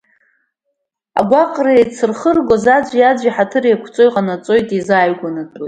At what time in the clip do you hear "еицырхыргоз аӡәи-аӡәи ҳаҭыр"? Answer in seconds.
1.75-3.63